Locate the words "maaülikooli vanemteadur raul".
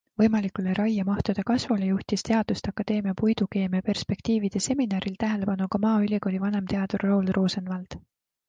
5.85-7.31